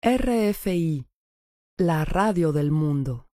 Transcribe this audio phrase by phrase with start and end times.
[0.00, 1.08] RFI,
[1.76, 3.26] la radio del mundo.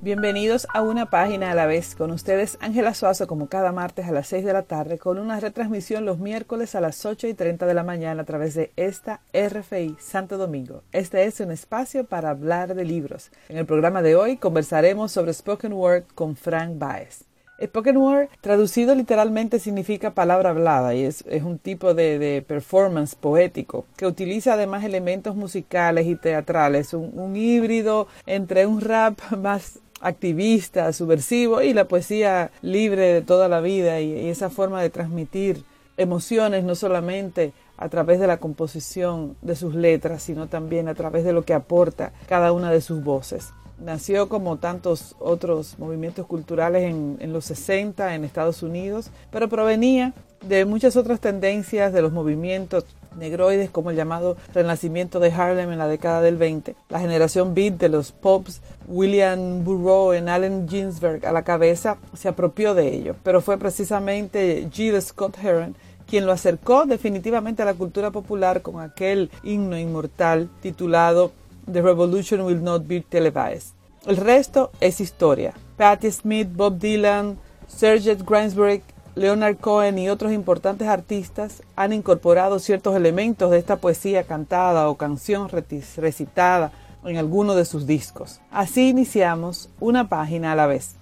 [0.00, 1.94] Bienvenidos a una página a la vez.
[1.94, 5.38] Con ustedes Ángela Suazo como cada martes a las 6 de la tarde con una
[5.38, 9.20] retransmisión los miércoles a las 8 y 30 de la mañana a través de esta
[9.34, 10.82] RFI Santo Domingo.
[10.92, 13.30] Este es un espacio para hablar de libros.
[13.50, 17.26] En el programa de hoy conversaremos sobre Spoken Word con Frank Baez.
[17.62, 24.06] Spoken word, traducido literalmente, significa palabra hablada y es, un tipo de, performance poético que
[24.06, 31.72] utiliza además elementos musicales y teatrales, un, híbrido entre un rap más activista, subversivo y
[31.72, 35.64] la poesía libre de toda la vida y esa forma de transmitir
[35.96, 41.24] emociones no solamente a través de la composición de sus letras, sino también a través
[41.24, 43.52] de lo que aporta cada una de sus voces.
[43.78, 50.14] Nació como tantos otros movimientos culturales en, los 60 en Estados Unidos, pero provenía
[50.46, 52.84] de muchas otras tendencias de los movimientos
[53.18, 57.74] negroides como el llamado renacimiento de Harlem en la década del 20, la generación beat
[57.74, 63.14] de los pops, William Burroughs en Allen Ginsberg a la cabeza, se apropió de ello,
[63.22, 65.00] pero fue precisamente G.
[65.00, 65.74] Scott Heron
[66.06, 71.32] quien lo acercó definitivamente a la cultura popular con aquel himno inmortal titulado
[71.70, 73.74] The Revolution Will Not Be Televised.
[74.06, 75.52] El resto es historia.
[75.76, 78.82] Patti Smith, Bob Dylan, Sergei Gainsbourg,
[79.16, 84.96] Leonard Cohen y otros importantes artistas han incorporado ciertos elementos de esta poesía cantada o
[84.96, 86.70] canción recitada
[87.04, 88.40] en alguno de sus discos.
[88.50, 90.96] Así iniciamos una página a la vez.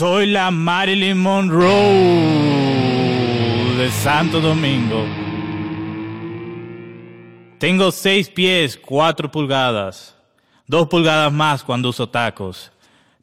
[0.00, 1.68] Soy la Marilyn Monroe
[3.76, 5.04] de Santo Domingo.
[7.58, 10.16] Tengo seis pies, cuatro pulgadas,
[10.66, 12.72] dos pulgadas más cuando uso tacos.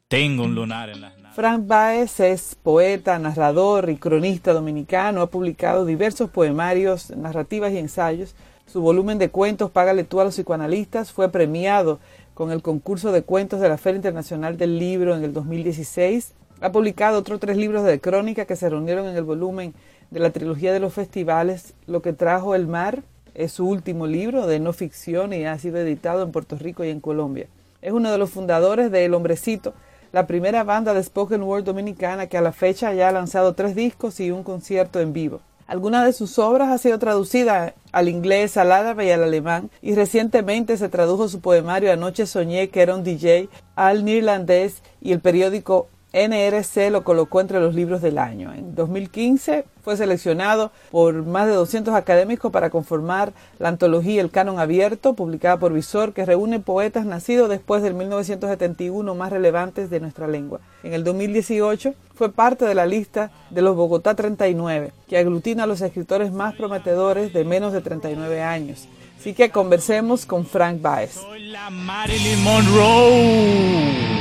[0.06, 5.22] Tengo un lunar en las Frank Baez es poeta, narrador y cronista dominicano.
[5.22, 8.36] Ha publicado diversos poemarios, narrativas y ensayos.
[8.66, 11.98] Su volumen de cuentos, Págale tú a los psicoanalistas, fue premiado
[12.34, 16.34] con el concurso de cuentos de la Feria Internacional del Libro en el 2016.
[16.60, 19.74] Ha publicado otros tres libros de crónica que se reunieron en el volumen
[20.10, 23.04] de la trilogía de los festivales Lo que trajo el mar.
[23.34, 26.88] Es su último libro de no ficción y ha sido editado en Puerto Rico y
[26.88, 27.46] en Colombia.
[27.80, 29.72] Es uno de los fundadores de El Hombrecito,
[30.10, 33.76] la primera banda de spoken word dominicana que a la fecha ya ha lanzado tres
[33.76, 35.40] discos y un concierto en vivo.
[35.68, 39.94] Algunas de sus obras ha sido traducida al inglés, al árabe y al alemán, y
[39.94, 45.20] recientemente se tradujo su poemario Anoche soñé que era un DJ al neerlandés y el
[45.20, 48.52] periódico NRC lo colocó entre los libros del año.
[48.54, 54.58] En 2015 fue seleccionado por más de 200 académicos para conformar la antología El Canon
[54.58, 60.28] Abierto, publicada por Visor, que reúne poetas nacidos después del 1971 más relevantes de nuestra
[60.28, 60.60] lengua.
[60.82, 65.66] En el 2018 fue parte de la lista de los Bogotá 39, que aglutina a
[65.66, 68.88] los escritores más prometedores de menos de 39 años.
[69.18, 71.14] Así que conversemos con Frank Baez.
[71.14, 74.17] Soy la Marilyn Monroe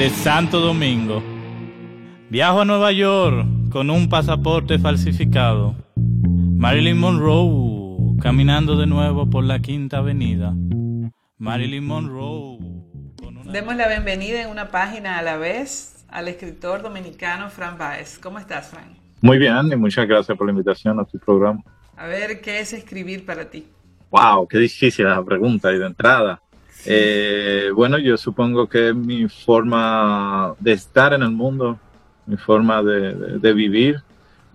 [0.00, 1.22] de Santo Domingo.
[2.30, 5.74] Viajo a Nueva York con un pasaporte falsificado.
[5.94, 10.54] Marilyn Monroe caminando de nuevo por la Quinta Avenida.
[11.36, 12.60] Marilyn Monroe.
[13.52, 18.18] Demos la bienvenida en una página a la vez al escritor dominicano Fran Baez.
[18.18, 18.96] ¿Cómo estás, Fran?
[19.20, 21.62] Muy bien, y muchas gracias por la invitación a tu programa.
[21.98, 23.66] A ver, ¿qué es escribir para ti?
[24.10, 26.40] Wow, qué difícil la pregunta y de entrada.
[26.86, 31.78] Eh, bueno, yo supongo que mi forma de estar en el mundo,
[32.26, 34.02] mi forma de, vivir,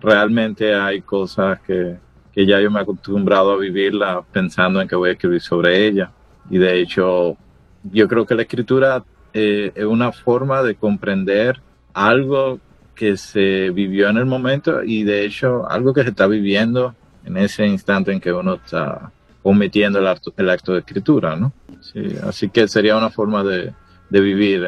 [0.00, 1.96] realmente hay cosas que,
[2.34, 6.10] ya yo me he acostumbrado a vivirla pensando en que voy a escribir sobre ella.
[6.50, 7.36] Y de hecho,
[7.84, 11.60] yo creo que la escritura eh, es una forma de comprender
[11.94, 12.60] algo
[12.94, 17.36] que se vivió en el momento y de hecho algo que se está viviendo en
[17.36, 19.12] ese instante en que uno está
[19.42, 21.52] omitiendo el acto, el acto de escritura, ¿no?
[21.80, 23.72] Sí, así que sería una forma de,
[24.10, 24.64] de vivir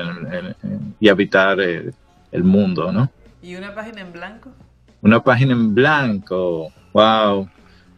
[1.01, 1.95] y habitar el,
[2.45, 3.11] mundo, ¿no?
[3.43, 4.51] ¿Y una página en blanco?
[5.01, 7.49] Una página en blanco, wow.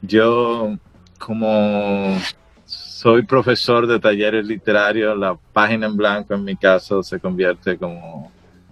[0.03, 0.77] Yo
[1.19, 2.19] como
[2.65, 8.31] soy profesor de talleres literarios, la página en blanco en mi caso se convierte como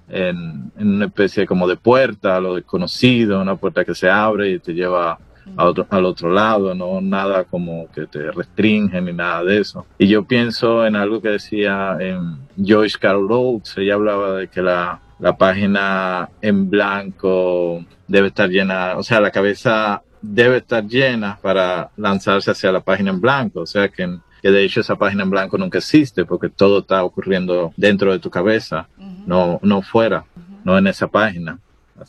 [0.09, 4.51] en, en una especie como de puerta a lo desconocido, una puerta que se abre
[4.51, 5.19] y te lleva
[5.57, 9.87] al otro lado, no nada como que te restringe ni nada de eso.
[9.99, 14.63] Y yo pienso en algo que decía en Joyce Carol Oates, ella hablaba de que
[14.63, 21.39] la, la página en blanco debe estar llena, o sea, la cabeza debe estar llena
[21.41, 25.23] para lanzarse hacia la página en blanco, o sea que, que de hecho esa página
[25.23, 28.89] en blanco nunca existe porque todo está ocurriendo dentro de tu cabeza,
[29.27, 30.25] no, no fuera,
[30.65, 31.59] no en esa página.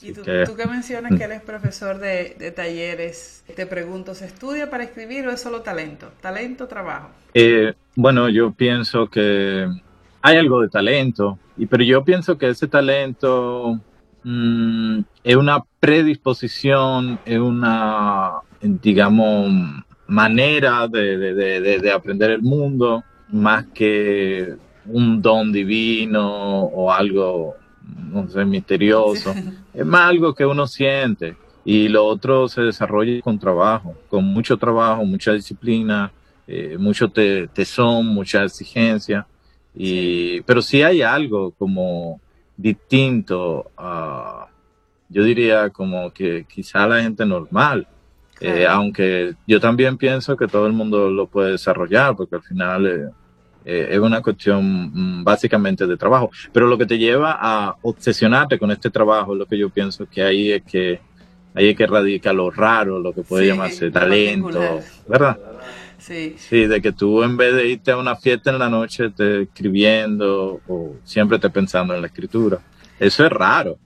[0.02, 4.26] Y tú que, tú que mencionas que eres profesor de, de, talleres, te pregunto, ¿se
[4.26, 6.12] estudia para escribir o es solo talento?
[6.22, 7.10] ¿Talento o trabajo?
[7.34, 9.68] Eh, bueno, yo pienso que
[10.22, 13.80] hay algo de talento, y, pero yo pienso que ese talento
[14.24, 19.52] mm, es una predisposición, es una, digamos,
[20.08, 27.56] manera de, de, de, aprender el mundo, más que un don divino o algo,
[28.12, 29.34] no sé, misterioso.
[29.80, 31.38] Es más algo que uno siente.
[31.64, 36.12] Y lo otro se desarrolla con trabajo, con mucho trabajo, mucha disciplina,
[36.48, 39.26] eh, mucho tesón, mucha exigencia.
[39.74, 42.20] Y, Pero sí hay algo como
[42.58, 44.48] distinto a,
[45.08, 47.88] yo diría como que quizá la gente normal,
[48.42, 52.88] eh, aunque yo también pienso que todo el mundo lo puede desarrollar, porque al final
[52.88, 53.10] eh,
[53.72, 56.32] eh, es una cuestión mm, básicamente de trabajo.
[56.52, 60.24] Pero lo que te lleva a obsesionarte con este trabajo, lo que yo pienso que
[60.24, 61.00] ahí es que
[61.54, 65.38] ahí es que radica lo raro, lo que puede llamarse talento, ¿verdad?
[66.00, 66.36] Sí.
[66.38, 69.44] Sí, de que tú en vez de irte a una fiesta en la noche te
[69.44, 72.60] escribiendo o siempre te pensando en la escritura.
[73.00, 73.78] Eso es raro.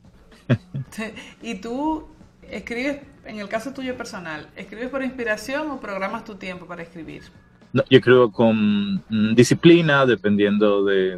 [1.42, 2.08] ¿Y tú
[2.50, 7.24] escribes, en el caso tuyo personal, escribes por inspiración o programas tu tiempo para escribir?
[7.74, 11.18] No, yo escribo con mm, disciplina, dependiendo de,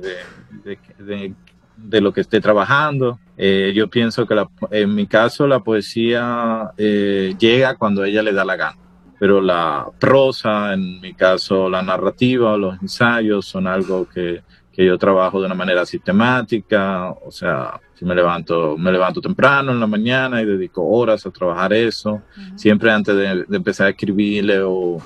[1.78, 3.20] de, lo que esté trabajando.
[3.38, 4.42] Eh, yo pienso que
[4.72, 8.78] en mi caso la poesía eh, llega cuando ella le da la gana.
[9.20, 14.42] Pero la prosa, en mi caso la narrativa o los ensayos son algo que,
[14.72, 19.72] que, yo trabajo de una manera sistemática, o sea, si me levanto, me levanto temprano
[19.72, 22.22] en la mañana y dedico horas a trabajar eso,
[22.56, 25.02] siempre antes de, empezar a escribir leo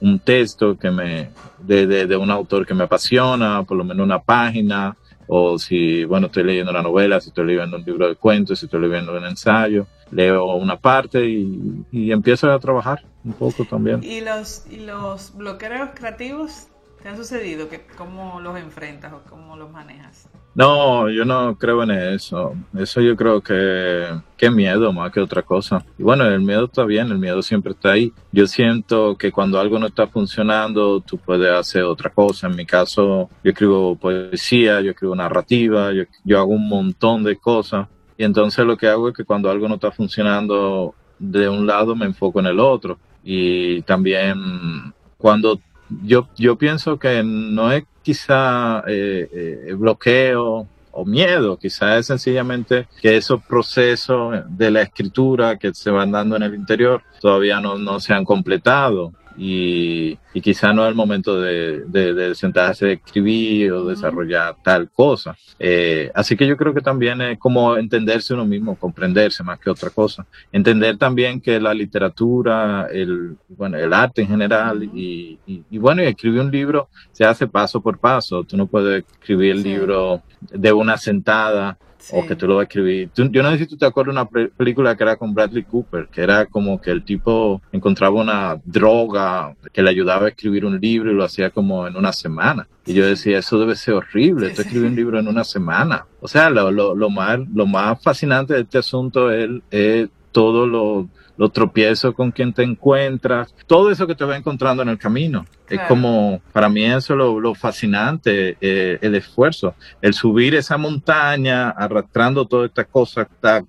[0.00, 4.20] un texto que me, de, de, un autor que me apasiona, por lo menos una
[4.20, 8.58] página, o si, bueno, estoy leyendo una novela, si estoy leyendo un libro de cuentos,
[8.58, 13.64] si estoy leyendo un ensayo, leo una parte y, y empiezo a trabajar un poco
[13.64, 14.02] también.
[14.02, 16.69] ¿Y los, y los bloqueos creativos
[17.02, 17.68] te han sucedido?
[17.96, 20.28] ¿Cómo los enfrentas o cómo los manejas?
[20.54, 22.54] No, yo no creo en eso.
[22.76, 24.06] Eso yo creo que,
[24.36, 25.84] que miedo más que otra cosa.
[25.98, 28.12] Y bueno, el miedo está bien, el miedo siempre está ahí.
[28.32, 32.48] Yo siento que cuando algo no está funcionando, tú puedes hacer otra cosa.
[32.48, 35.90] En mi caso, yo escribo poesía, yo escribo narrativa,
[36.24, 37.88] yo hago un montón de cosas.
[38.18, 41.94] Y entonces lo que hago es que cuando algo no está funcionando de un lado,
[41.94, 42.98] me enfoco en el otro.
[43.22, 45.60] Y también cuando
[46.02, 49.28] yo, yo pienso que no es quizá eh,
[49.68, 55.90] eh, bloqueo o miedo, quizá es sencillamente que esos procesos de la escritura que se
[55.90, 60.84] van dando en el interior todavía no, no se han completado y, y quizá no
[60.84, 65.36] es el momento de, de, sentarse a escribir o desarrollar tal cosa.
[65.58, 69.70] Eh, así que yo creo que también es como entenderse uno mismo, comprenderse más que
[69.70, 70.26] otra cosa.
[70.52, 76.06] Entender también que la literatura, el, bueno, el arte en general y, y, bueno, y
[76.06, 78.44] escribir un libro se hace paso por paso.
[78.44, 81.78] Tú no puedes escribir el libro de una sentada
[82.12, 83.10] o que tú lo vas a escribir.
[83.14, 86.08] yo no sé si tú te acuerdas de una película que era con Bradley Cooper,
[86.08, 90.80] que era como que el tipo encontraba una droga que le ayudaba a escribir un
[90.80, 92.66] libro y lo hacía como en una semana.
[92.86, 96.06] Y yo decía, eso debe ser horrible, tú escribes un libro en una semana.
[96.20, 100.66] O sea, lo, lo, lo, más, lo más fascinante de este asunto es, es todo
[100.66, 101.08] lo
[101.40, 105.46] los tropiezos con quien te encuentras, todo eso que te va encontrando en el camino.
[105.70, 111.70] Es como, para mí eso es lo, fascinante, eh, el esfuerzo, el subir esa montaña
[111.70, 113.64] arrastrando toda esta cosa, esta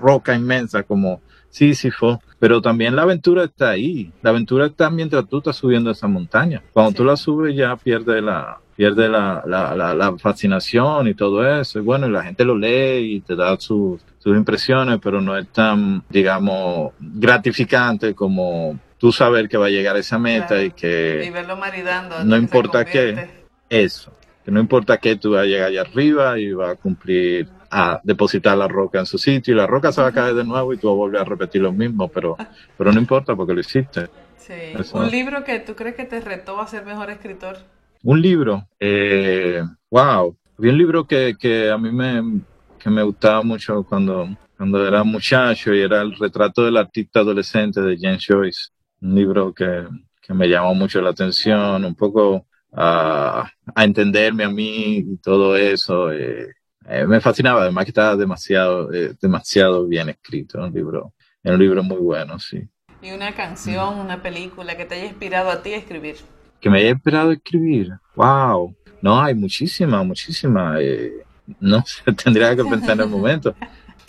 [0.00, 4.10] roca inmensa como Sísifo, pero también la aventura está ahí.
[4.22, 6.62] La aventura está mientras tú estás subiendo esa montaña.
[6.72, 11.80] Cuando tú la subes ya pierde la, pierde la, la, la, fascinación y todo eso.
[11.80, 15.48] Y bueno, la gente lo lee y te da sus, sus impresiones, pero no es
[15.48, 21.24] tan, digamos, gratificante como tú saber que va a llegar a esa meta y que...
[21.26, 22.22] Y verlo maridando.
[22.22, 23.30] No importa qué.
[23.70, 24.12] Eso.
[24.44, 28.00] Que no importa qué, tú vas a llegar allá arriba y vas a cumplir a
[28.04, 30.74] depositar la roca en su sitio y la roca se va a caer de nuevo
[30.74, 32.36] y tú vas a volver a repetir lo mismo, pero,
[32.76, 34.08] pero no importa porque lo hiciste.
[34.36, 34.54] Sí.
[34.92, 37.56] ¿Un libro que tú crees que te retó a ser mejor escritor?
[38.02, 40.36] Un libro, eh, wow.
[40.58, 42.42] Había un libro que, que a mí me,
[42.80, 47.80] que me gustaba mucho cuando, cuando era muchacho y era el retrato del artista adolescente
[47.80, 48.70] de James Joyce,
[49.02, 49.86] un libro que,
[50.20, 55.56] que me llamó mucho la atención, un poco a, a entenderme a mí y todo
[55.56, 56.10] eso.
[56.10, 56.54] Eh,
[56.88, 61.12] eh, me fascinaba, además que estaba demasiado, eh, demasiado bien escrito, un libro,
[61.44, 62.66] un libro muy bueno, sí.
[63.02, 66.16] ¿Y una canción, una película que te haya inspirado a ti a escribir?
[66.60, 68.74] Que me haya inspirado a escribir, wow.
[69.02, 70.76] No, hay muchísima, muchísima.
[70.80, 71.24] Eh,
[71.58, 73.54] no sé, tendría que pensar en el momento.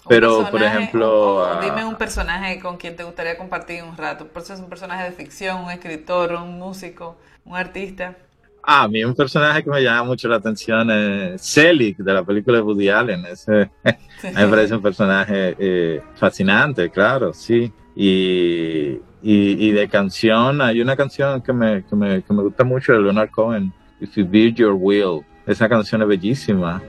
[0.07, 1.59] Pero, por ejemplo...
[1.61, 4.27] dime un personaje con quien te gustaría compartir un rato.
[4.27, 8.15] Por eso es un personaje de ficción, un escritor, un músico, un artista.
[8.63, 12.23] Ah, a mí un personaje que me llama mucho la atención es Selig, de la
[12.23, 13.25] película de Woody Allen.
[13.25, 13.71] Ese,
[14.23, 17.71] me parece un personaje eh, fascinante, claro, sí.
[17.95, 22.93] Y, y, de canción, hay una canción que me, que me, que me gusta mucho
[22.93, 25.25] de Leonard Cohen, If You Build Your Will.
[25.45, 26.81] Esa canción es bellísima.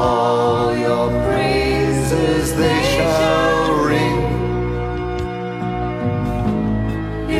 [0.00, 4.22] All your praises they shall ring.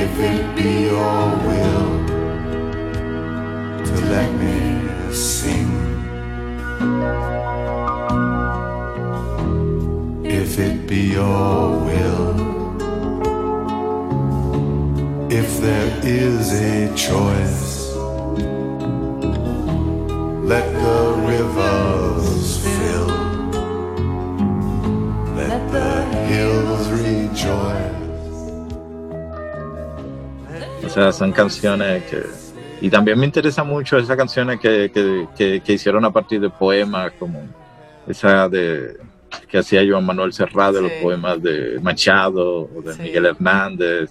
[0.03, 1.89] If it be your will
[3.89, 4.59] to let me
[5.13, 5.73] sing.
[10.41, 12.31] If it be your will,
[15.41, 17.70] if there is a choice
[31.01, 32.23] sea, son canciones que...
[32.83, 37.13] Y también me interesa mucho esas canciones que, que, que, hicieron a partir de poemas,
[37.19, 37.43] como
[38.07, 38.97] esa de
[39.49, 44.11] que hacía Joan Manuel Serrat, de los poemas de Machado o de Miguel Hernández.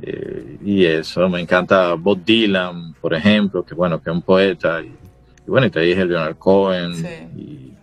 [0.00, 4.80] Eh, y eso, me encanta Bob Dylan, por ejemplo, que bueno, que es un poeta.
[4.80, 6.92] Y, y bueno, y te dije Leonard Cohen
[7.36, 7.74] y,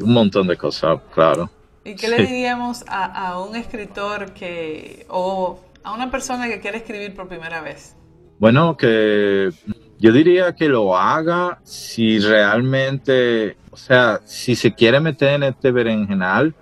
[0.00, 1.48] un montón de cosas, claro.
[1.84, 7.14] ¿Y qué le diríamos a, un escritor que, o a una persona que quiere escribir
[7.14, 7.96] por primera vez?
[8.38, 9.50] Bueno, que
[9.98, 15.70] yo diría que lo haga si realmente, o sea, si se quiere meter en este
[15.70, 16.54] berenjenal,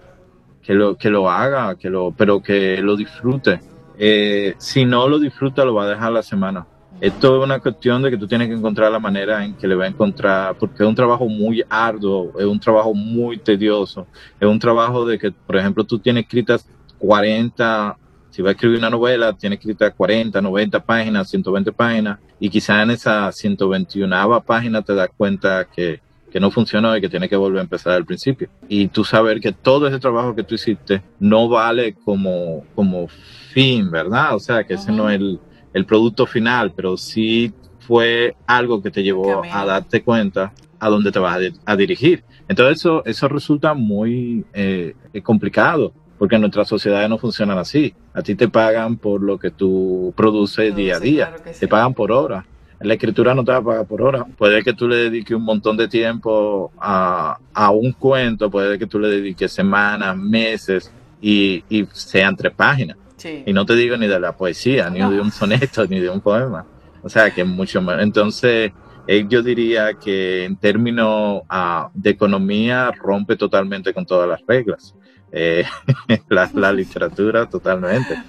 [0.63, 3.61] que lo, que lo haga, que lo, pero que lo disfrute.
[3.99, 6.67] Eh, si no lo disfruta, lo va a dejar la semana.
[7.01, 9.75] Esto es una cuestión de que tú tienes que encontrar la manera en que le
[9.75, 14.07] va a encontrar, porque es un trabajo muy arduo, es un trabajo muy tedioso,
[14.39, 17.97] es un trabajo de que, por ejemplo, tú tienes escritas 40,
[18.33, 22.83] si vas a escribir una novela, tienes escritas 40, 90 páginas, 120 páginas, y quizás
[22.83, 26.01] en esa 121 página te das cuenta que,
[26.33, 28.49] que no funcionó y que tienes que volver a empezar al principio.
[28.69, 33.89] Y tú saber que todo ese trabajo que tú hiciste no vale como, como fin,
[33.89, 34.35] ¿verdad?
[34.35, 35.39] O sea, que ese no es el
[35.73, 41.13] el producto final, pero sí fue algo que te llevó a darte cuenta a dónde
[41.13, 42.25] te vas a, dirigir.
[42.49, 47.93] Entonces eso, eso resulta muy eh, complicado, porque nuestras sociedades no funcionan así.
[48.15, 52.13] A ti te pagan por lo que tú produces día a día, te pagan por
[52.13, 52.47] hora.
[52.79, 54.25] La escritura no te va a pagar por hora.
[54.39, 58.87] Puede que tú le dediques un montón de tiempo a, a un cuento, puede que
[58.87, 62.97] tú le dediques semanas, meses y, y sean tres páginas.
[63.45, 66.21] Y no te digo ni de la poesía, ni de un soneto, ni de un
[66.21, 66.65] poema.
[67.03, 68.01] O sea, que mucho más.
[68.01, 68.71] Entonces,
[69.07, 74.95] eh, yo diría que en términos ah, de economía rompe totalmente con todas las reglas.
[75.33, 75.65] Eh,
[76.29, 78.23] la, literatura totalmente.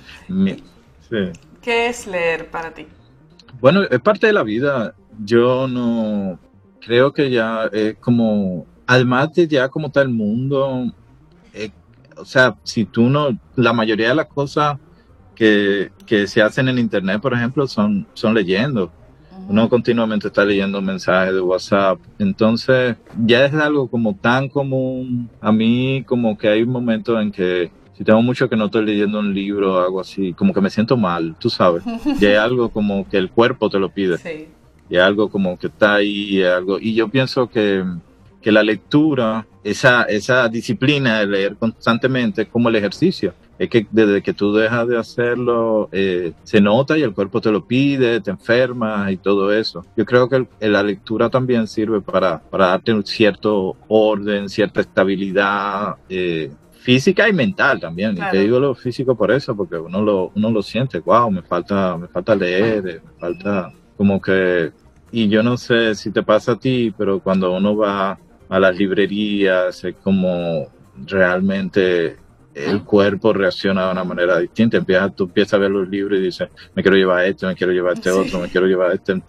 [1.62, 2.88] ¿Qué es leer para ti?
[3.60, 4.96] Bueno, es parte de la vida.
[5.24, 6.39] Yo no
[6.80, 10.92] creo que ya es como, además de ya como está el mundo,
[12.18, 14.77] o sea, si tú no, la mayoría de las cosas
[15.36, 18.92] que, que se hacen en Internet, por ejemplo, son, son leyendo.
[19.48, 22.00] Uno continuamente está leyendo mensajes de WhatsApp.
[22.20, 22.96] Entonces,
[23.26, 25.30] ya es algo como tan común.
[25.42, 28.86] A mí, como que hay un momento en que si tengo mucho que no estoy
[28.86, 31.84] leyendo un libro o algo así, como que me siento mal, tú sabes.
[32.20, 34.18] Ya es algo como que el cuerpo te lo pide.
[34.18, 34.48] Sí.
[34.90, 36.80] Y algo como que está ahí, y algo.
[36.80, 37.84] Y yo pienso que,
[38.42, 43.34] que la lectura esa, esa disciplina de leer constantemente como el ejercicio.
[43.60, 47.52] Es que desde que tú dejas de hacerlo, eh, se nota y el cuerpo te
[47.52, 49.86] lo pide, te enfermas y todo eso.
[49.96, 55.96] Yo creo que la lectura también sirve para, para darte un cierto orden, cierta estabilidad
[56.10, 56.52] eh,
[56.84, 58.18] física y mental también.
[58.18, 61.42] Y te digo lo físico por eso, porque uno lo, uno lo siente, wow, me
[61.42, 64.72] falta, me falta leer, me falta como que...
[65.12, 68.18] Y yo no sé si te pasa a ti, pero cuando uno va
[68.50, 70.68] a las librerías, es como
[71.06, 72.18] realmente
[72.54, 74.78] el cuerpo reacciona de una manera distinta.
[74.78, 77.74] Empiezas, tú empiezas a ver los libros y dices, me quiero llevar este, me quiero
[77.74, 79.22] llevar este otro, me quiero llevar este.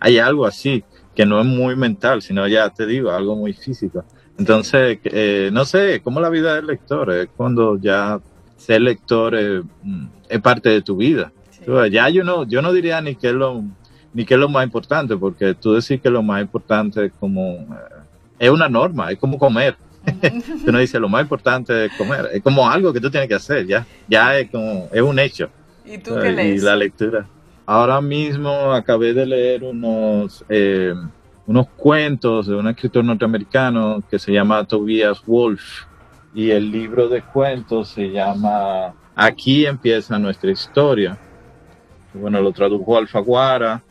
[0.00, 4.04] hay algo así que no es muy mental, sino ya te digo, algo muy físico.
[4.38, 8.18] Entonces, eh, no sé, como la vida del lector, es cuando ya
[8.56, 9.62] ser lector es,
[10.42, 11.32] parte de tu vida.
[11.90, 13.62] Ya yo no, yo no diría ni que es lo
[14.14, 17.52] ni qué es lo más importante, porque tú decís que lo más importante es como,
[17.52, 18.02] eh,
[18.38, 19.76] es una norma, es como comer.
[20.64, 23.34] tú no dices lo más importante es comer, es como algo que tú tienes que
[23.34, 25.50] hacer, ya, ya es como, es un hecho.
[25.84, 26.62] ¿Y tú qué lees?
[26.62, 27.26] Y la lectura.
[27.66, 30.94] Ahora mismo acabé de leer unos, eh,
[31.46, 35.84] unos cuentos de un escritor norteamericano que se llama Tobias Wolf
[36.34, 41.18] y el libro de cuentos se llama Aquí empieza nuestra historia.
[42.14, 43.82] Bueno, lo tradujo Alfaguara,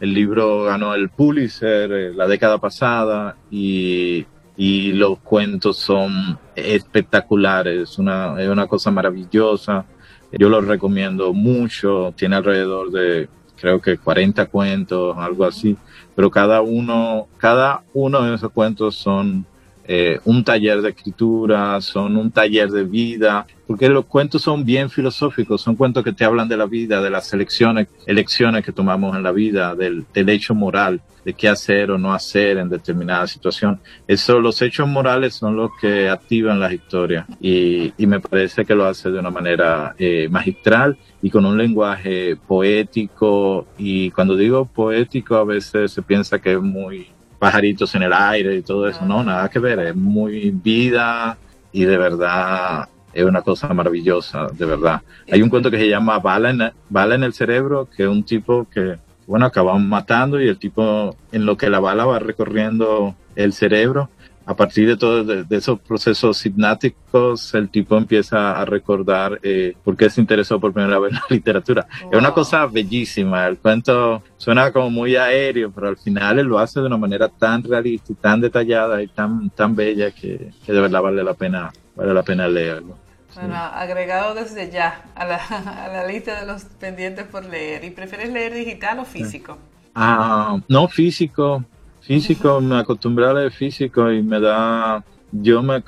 [0.00, 4.26] el libro ganó el Pulitzer eh, la década pasada y,
[4.58, 9.86] y, los cuentos son espectaculares, una, es una cosa maravillosa.
[10.32, 15.76] Yo lo recomiendo mucho, tiene alrededor de creo que 40 cuentos, algo así,
[16.14, 19.46] pero cada uno, cada uno de esos cuentos son
[19.90, 24.90] eh, un taller de escritura, son un taller de vida, porque los cuentos son bien
[24.90, 29.16] filosóficos, son cuentos que te hablan de la vida, de las elecciones, elecciones que tomamos
[29.16, 33.26] en la vida, del, del hecho moral, de qué hacer o no hacer en determinada
[33.26, 33.80] situación.
[34.06, 38.74] Eso, los hechos morales son los que activan las historias y, y me parece que
[38.74, 44.66] lo hace de una manera eh, magistral y con un lenguaje poético y cuando digo
[44.66, 49.04] poético a veces se piensa que es muy pajaritos en el aire y todo eso,
[49.04, 51.38] no, nada que ver, es muy vida
[51.72, 55.02] y de verdad es una cosa maravillosa, de verdad.
[55.30, 58.22] Hay un cuento que se llama Bala en, Bala en el cerebro, que es un
[58.22, 63.14] tipo que, bueno, acaban matando y el tipo en lo que la bala va recorriendo
[63.36, 64.08] el cerebro,
[64.48, 69.94] a partir de todos de, esos procesos hipnáticos, el tipo empieza a recordar eh, por
[69.94, 71.86] qué se interesó por primera vez en la literatura.
[72.10, 73.46] Es una cosa bellísima.
[73.46, 77.28] El cuento suena como muy aéreo, pero al final él lo hace de una manera
[77.28, 81.34] tan realista y tan detallada y tan, tan bella que, que de verdad vale la
[81.34, 82.96] pena, vale la pena leerlo.
[83.34, 85.36] Bueno, agregado desde ya a la,
[85.84, 87.84] a la, lista de los pendientes por leer.
[87.84, 89.58] ¿Y prefieres leer digital o físico?
[89.94, 91.66] Ah, no físico
[92.00, 95.82] físico, me acostumbré a leer físico y me da, yo me,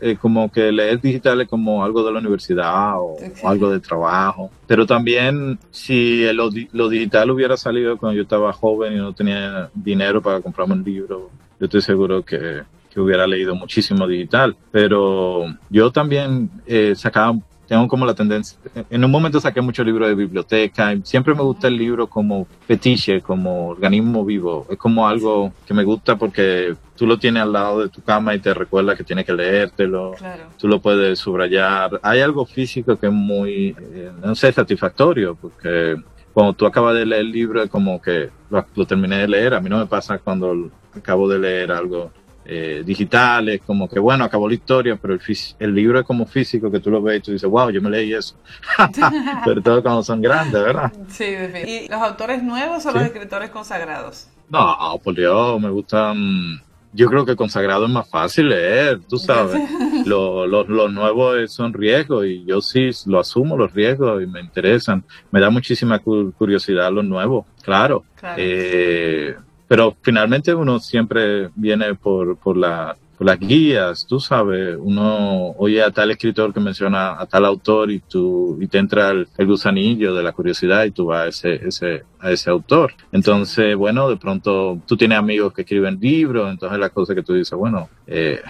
[0.00, 4.50] eh, como que leer digital es como algo de la universidad o, algo de trabajo.
[4.66, 9.70] Pero también si lo, lo, digital hubiera salido cuando yo estaba joven y no tenía
[9.74, 11.30] dinero para comprarme un libro,
[11.60, 12.62] yo estoy seguro que,
[12.94, 14.56] que hubiera leído muchísimo digital.
[14.70, 17.36] Pero yo también eh, sacaba
[17.74, 18.56] tengo como la tendencia,
[18.88, 23.20] en un momento saqué muchos libros de biblioteca, siempre me gusta el libro como fetiche,
[23.20, 27.80] como organismo vivo, es como algo que me gusta porque tú lo tienes al lado
[27.80, 30.14] de tu cama y te recuerda que tienes que leértelo,
[30.56, 35.96] tú lo puedes subrayar, hay algo físico que es muy, eh, no sé, satisfactorio, porque
[36.32, 39.54] cuando tú acabas de leer el libro es como que lo, lo terminé de leer,
[39.54, 42.12] a mí no me pasa cuando acabo de leer algo
[42.46, 45.20] eh, digitales, como que bueno, acabó la historia, pero el,
[45.58, 47.88] el, libro es como físico que tú lo ves y tú dices, wow, yo me
[47.88, 48.36] leí eso.
[49.44, 50.92] pero todo cuando son grandes, ¿verdad?
[51.08, 54.28] Sí, ¿Y los autores nuevos o los escritores consagrados?
[54.50, 56.62] No, por Dios, me gustan.
[56.92, 59.60] Yo creo que consagrado es más fácil leer, tú sabes.
[60.06, 65.02] Los lo, nuevos son riesgos y yo sí lo asumo, los riesgos, y me interesan.
[65.30, 68.04] Me da muchísima curiosidad los nuevos, claro.
[68.14, 68.36] claro.
[68.38, 69.34] Eh,
[69.74, 75.82] pero finalmente uno siempre viene por, por la por las guías, tú sabes, uno oye
[75.82, 80.14] a tal escritor que menciona a tal autor y tú y te entra el, gusanillo
[80.14, 82.92] de la curiosidad y tú vas a ese, ese, a ese autor.
[83.12, 87.34] Entonces, bueno, de pronto tú tienes amigos que escriben libros, entonces la cosa que tú
[87.34, 88.42] dices, bueno, eh,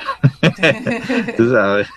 [1.36, 1.88] tú sabes,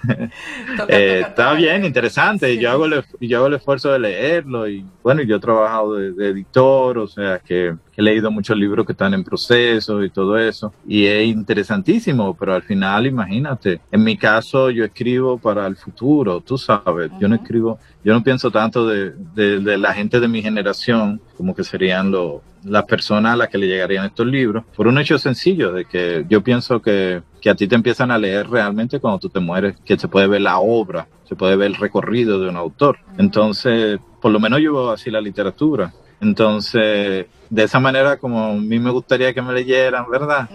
[0.87, 4.85] eh, está bien, interesante, y yo hago, el, yo hago el esfuerzo de leerlo y
[5.01, 9.15] bueno, yo he trabajado de, editor, o sea que he leído muchos libros que están
[9.15, 14.69] en proceso y todo eso, y es interesantísimo, pero al final, imagínate, en mi caso
[14.69, 19.11] yo escribo para el futuro, tú sabes, yo no escribo, yo no pienso tanto de,
[19.35, 23.57] de, la gente de mi generación como que serían lo, las personas a las que
[23.57, 27.55] le llegarían estos libros, por un hecho sencillo, de que yo pienso que, que a
[27.55, 30.59] ti te empiezan a leer realmente cuando tú te mueres, que se puede ver la
[30.59, 32.97] obra, se puede ver el recorrido de un autor.
[33.17, 35.93] Entonces, por lo menos yo veo así la literatura.
[36.19, 40.49] Entonces, de esa manera como a mí me gustaría que me leyeran, ¿verdad?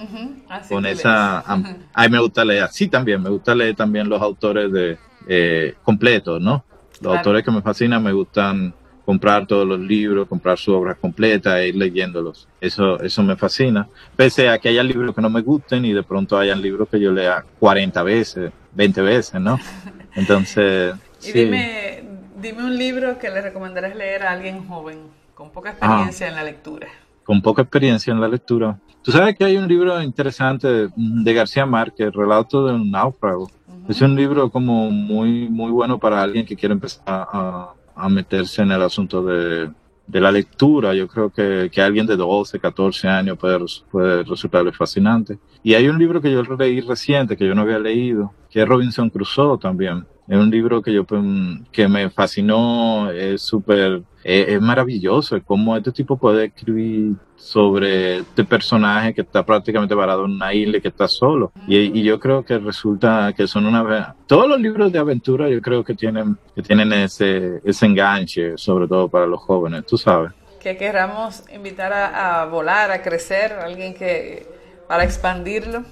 [0.68, 4.72] Con esa, a, mí me gusta leer así también, me gusta leer también los autores
[4.72, 6.64] de eh, completos, ¿no?
[7.02, 11.60] Los autores que me fascinan me gustan comprar todos los libros, comprar su obra completa
[11.60, 12.48] e ir leyéndolos.
[12.60, 13.88] Eso, eso me fascina.
[14.16, 17.00] Pese a que haya libros que no me gusten y de pronto hayan libros que
[17.00, 19.58] yo lea 40 veces, 20 veces, ¿no?
[20.14, 20.94] Entonces...
[21.22, 22.04] y dime,
[22.40, 24.98] dime un libro que le recomendarías leer a alguien joven.
[25.34, 26.86] Con poca experiencia en la lectura.
[27.24, 28.78] Con poca experiencia en la lectura.
[29.02, 33.50] Tú sabes que hay un libro interesante de García Márquez, Relato de un náufrago.
[33.92, 38.72] Es un libro como muy, muy bueno para alguien que quiere empezar a, meterse en
[38.72, 39.70] el asunto de,
[40.08, 43.58] la lectura, yo creo que, que alguien de 12, 14 años puede,
[43.90, 45.38] puede resultarle fascinante.
[45.62, 48.66] Y hay un libro que yo leí reciente, que yo no había leído, que es
[48.66, 50.06] Robinson Crusoe también.
[50.26, 51.22] Es un libro que yo pues,
[51.70, 58.44] que me fascinó, es súper, es, maravilloso, es cómo este tipo puede escribir sobre este
[58.44, 61.52] personaje que está prácticamente varado en una isla y que está solo.
[61.66, 64.14] Y, y, yo creo que resulta que son una...
[64.26, 68.86] Todos los libros de aventura yo creo que tienen, que tienen ese, ese enganche, sobre
[68.86, 70.32] todo para los jóvenes, tú sabes.
[70.60, 74.46] Que queramos invitar a, a volar, a crecer, alguien que...
[74.86, 75.82] para expandirlo.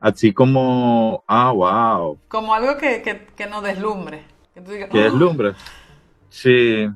[0.00, 2.18] Así como, ah, wow.
[2.28, 4.24] Como algo que, que, que nos deslumbre.
[4.54, 5.52] Que, que deslumbre.
[6.28, 6.88] Sí,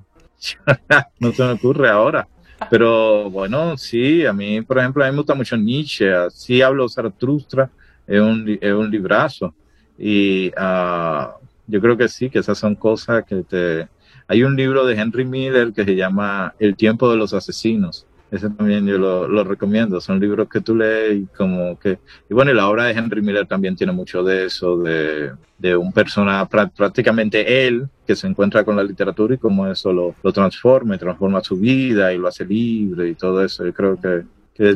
[1.20, 2.28] no se me ocurre ahora.
[2.70, 6.10] Pero bueno, sí, a mí, por ejemplo, a mí me gusta mucho Nietzsche.
[6.30, 7.70] Sí hablo Zaratustra,
[8.06, 9.54] es un, es un librazo.
[9.98, 11.28] Y uh,
[11.66, 13.88] yo creo que sí, que esas son cosas que te...
[14.28, 18.50] Hay un libro de Henry Miller que se llama El tiempo de los asesinos ese
[18.50, 20.00] también yo lo, recomiendo.
[20.00, 21.98] Son libros que tú lees y como que...
[22.28, 25.76] Y bueno, y la obra de Henry Miller también tiene mucho de eso, de, de
[25.76, 30.32] un personaje, prácticamente él, que se encuentra con la literatura y cómo eso lo, lo
[30.32, 33.64] transforma y transforma su vida y lo hace libre y todo eso.
[33.64, 34.24] Yo creo que,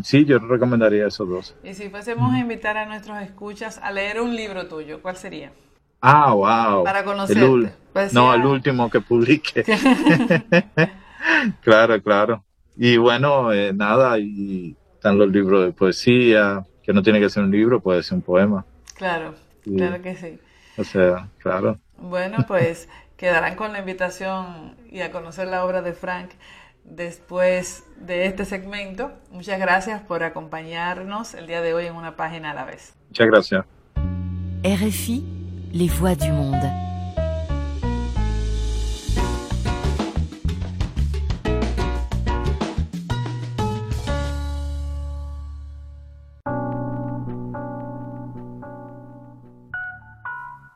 [0.04, 1.54] sí, yo recomendaría esos dos.
[1.64, 5.52] Y si fuésemos a invitar a nuestros escuchas a leer un libro tuyo, ¿cuál sería?
[6.00, 6.84] Ah, wow.
[6.84, 7.72] Para conocerte.
[7.92, 9.64] Pues no, el último que publique.
[11.62, 12.44] claro, claro.
[12.82, 17.42] Y bueno, eh, nada, y están los libros de poesía, que no tiene que ser
[17.42, 18.64] un libro, puede ser un poema.
[18.94, 20.38] Claro, claro que sí.
[20.78, 21.78] O sea, claro.
[21.98, 22.88] Bueno, pues
[23.18, 26.30] quedarán con la invitación y a conocer la obra de Frank
[26.84, 29.12] después de este segmento.
[29.30, 32.94] Muchas gracias por acompañarnos el día de hoy en una página a la vez.
[33.10, 33.64] Muchas gracias.
[34.64, 35.22] RFI,
[35.74, 36.66] les voix du monde.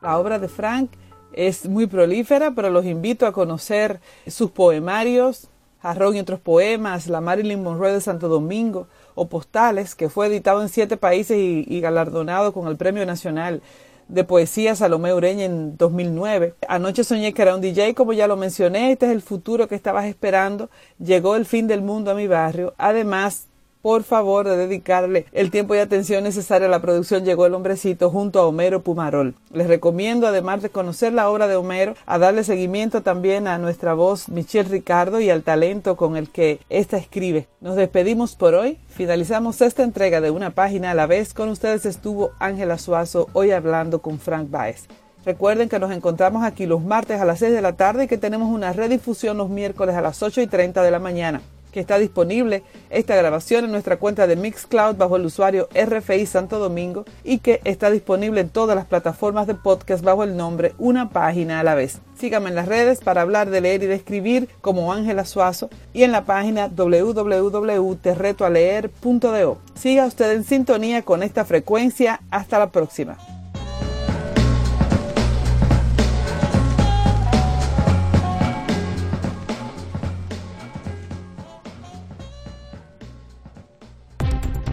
[0.05, 0.91] La obra de Frank
[1.33, 5.47] es muy prolífera, pero los invito a conocer sus poemarios,
[5.81, 10.61] Jarrón y otros poemas, La Marilyn Monroe de Santo Domingo o Postales, que fue editado
[10.61, 13.63] en siete países y, galardonado con el Premio Nacional
[14.07, 16.53] de Poesía Salomé Ureña en 2009.
[16.67, 19.73] Anoche soñé que era un DJ, como ya lo mencioné, este es el futuro que
[19.73, 20.69] estabas esperando.
[20.99, 22.75] Llegó el fin del mundo a mi barrio.
[22.77, 23.47] Además,
[23.85, 28.09] por favor de dedicarle el tiempo y atención necesaria a la producción Llegó el Hombrecito
[28.09, 29.35] junto a Homero Pumarol.
[29.53, 33.93] Les recomiendo, además de conocer la obra de Homero, a darle seguimiento también a nuestra
[33.93, 37.45] voz Michelle Ricardo y al talento con el que ésta escribe.
[37.61, 38.79] Nos despedimos por hoy.
[38.89, 41.35] Finalizamos esta entrega de una página a la vez.
[41.35, 44.87] Con ustedes estuvo Ángela Suazo hoy hablando con Frank Baez.
[45.25, 48.17] Recuerden que nos encontramos aquí los martes a las 6 de la tarde y que
[48.17, 51.41] tenemos una redifusión los miércoles a las 8 y 30 de la mañana
[51.75, 56.57] que está disponible esta grabación en nuestra cuenta de Mixcloud bajo el usuario RFI Santo
[56.57, 61.09] Domingo y que está disponible en todas las plataformas de podcast bajo el nombre Una
[61.09, 61.99] página a la vez.
[62.17, 66.03] Síganme en las redes para hablar de leer y de escribir como Ángela Suazo y
[66.03, 69.57] en la página www.terretoaleer.do.
[69.73, 72.21] Siga usted en sintonía con esta frecuencia.
[72.31, 73.17] Hasta la próxima.